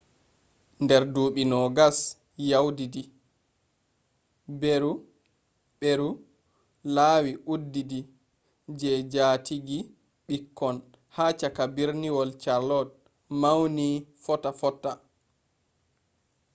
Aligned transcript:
nder 0.83 1.03
ɗuɓɓi 1.13 1.41
20 1.53 1.97
yawtidi 2.49 3.01
ɓeru 5.81 6.09
laawi 6.95 7.31
uɗɗitidi 7.53 7.99
je 8.79 8.89
jaatigi-ɓikkon 9.13 10.75
ha 11.15 11.25
cakka 11.39 11.63
berniwol 11.75 12.29
charlotte 12.43 12.95
mawni 13.41 13.87
fotta 14.23 14.49
fotta 14.59 14.91